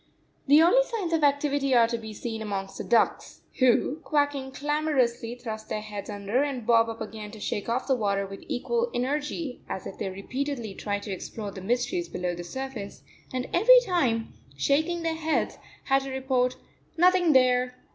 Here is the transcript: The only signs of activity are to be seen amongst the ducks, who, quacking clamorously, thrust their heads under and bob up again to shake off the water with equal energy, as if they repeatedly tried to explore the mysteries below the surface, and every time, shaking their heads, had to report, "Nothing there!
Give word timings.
The 0.47 0.63
only 0.63 0.81
signs 0.83 1.13
of 1.13 1.23
activity 1.23 1.75
are 1.75 1.85
to 1.87 1.97
be 1.99 2.11
seen 2.11 2.41
amongst 2.41 2.79
the 2.79 2.83
ducks, 2.83 3.41
who, 3.59 3.97
quacking 3.97 4.51
clamorously, 4.51 5.35
thrust 5.35 5.69
their 5.69 5.79
heads 5.81 6.09
under 6.09 6.41
and 6.41 6.65
bob 6.65 6.89
up 6.89 7.01
again 7.01 7.29
to 7.29 7.39
shake 7.39 7.69
off 7.69 7.85
the 7.85 7.93
water 7.95 8.25
with 8.25 8.43
equal 8.47 8.89
energy, 8.95 9.61
as 9.69 9.85
if 9.85 9.99
they 9.99 10.09
repeatedly 10.09 10.73
tried 10.73 11.03
to 11.03 11.11
explore 11.11 11.51
the 11.51 11.61
mysteries 11.61 12.09
below 12.09 12.33
the 12.33 12.43
surface, 12.43 13.03
and 13.31 13.47
every 13.53 13.79
time, 13.85 14.33
shaking 14.57 15.03
their 15.03 15.13
heads, 15.13 15.59
had 15.83 16.01
to 16.01 16.09
report, 16.09 16.55
"Nothing 16.97 17.33
there! 17.33 17.75